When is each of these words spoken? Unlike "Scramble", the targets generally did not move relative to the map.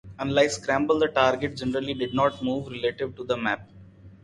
Unlike 0.17 0.49
"Scramble", 0.49 0.97
the 0.97 1.09
targets 1.09 1.61
generally 1.61 1.93
did 1.93 2.11
not 2.11 2.41
move 2.41 2.69
relative 2.71 3.15
to 3.17 3.23
the 3.23 3.37
map. 3.37 3.69